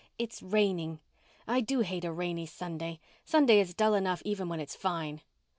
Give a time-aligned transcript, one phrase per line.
[0.17, 0.99] "It's raining.
[1.47, 2.99] I do hate a rainy Sunday.
[3.23, 5.21] Sunday is dull enough even when it's fine."